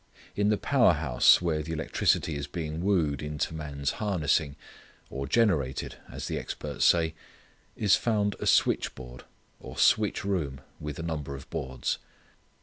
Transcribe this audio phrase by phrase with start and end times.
[0.35, 4.55] In the power house where the electricity is being wooed into man's harnessing,
[5.11, 7.13] or generated, as the experts say,
[7.75, 9.25] is found a switchboard,
[9.59, 11.99] or switch room with a number of boards.